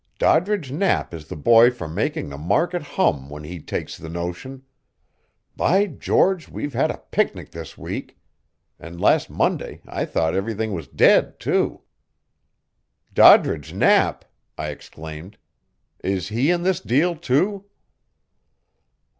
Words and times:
Doddridge 0.17 0.71
Knapp 0.71 1.13
is 1.13 1.27
the 1.27 1.35
boy 1.35 1.69
for 1.69 1.87
making 1.87 2.29
the 2.29 2.37
market 2.39 2.81
hum 2.81 3.29
when 3.29 3.43
he 3.43 3.59
takes 3.59 3.95
the 3.99 4.09
notion. 4.09 4.63
By 5.55 5.85
George, 5.85 6.49
we've 6.49 6.73
had 6.73 6.89
a 6.89 7.03
picnic 7.11 7.51
this 7.51 7.77
week! 7.77 8.17
And 8.79 8.99
last 8.99 9.29
Monday 9.29 9.79
I 9.85 10.05
thought 10.05 10.33
everything 10.33 10.73
was 10.73 10.87
dead, 10.87 11.39
too!" 11.39 11.81
"Doddridge 13.13 13.75
Knapp!" 13.75 14.25
I 14.57 14.69
exclaimed. 14.69 15.37
"Is 16.03 16.29
he 16.29 16.49
in 16.49 16.63
this 16.63 16.79
deal, 16.81 17.15
too?" 17.15 17.65